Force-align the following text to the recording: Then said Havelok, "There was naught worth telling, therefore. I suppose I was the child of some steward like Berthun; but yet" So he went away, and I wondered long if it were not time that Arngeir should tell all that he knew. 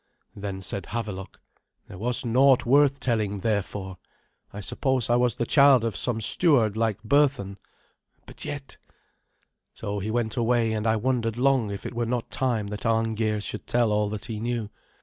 Then 0.35 0.63
said 0.63 0.87
Havelok, 0.87 1.39
"There 1.87 1.99
was 1.99 2.25
naught 2.25 2.65
worth 2.65 2.99
telling, 2.99 3.41
therefore. 3.41 3.99
I 4.51 4.59
suppose 4.59 5.11
I 5.11 5.15
was 5.15 5.35
the 5.35 5.45
child 5.45 5.83
of 5.83 5.95
some 5.95 6.21
steward 6.21 6.75
like 6.75 7.03
Berthun; 7.03 7.57
but 8.25 8.43
yet" 8.43 8.77
So 9.75 9.99
he 9.99 10.09
went 10.09 10.35
away, 10.37 10.73
and 10.73 10.87
I 10.87 10.95
wondered 10.95 11.37
long 11.37 11.69
if 11.69 11.85
it 11.85 11.93
were 11.93 12.07
not 12.07 12.31
time 12.31 12.65
that 12.69 12.83
Arngeir 12.83 13.41
should 13.41 13.67
tell 13.67 13.91
all 13.91 14.09
that 14.09 14.25
he 14.25 14.39
knew. 14.39 14.71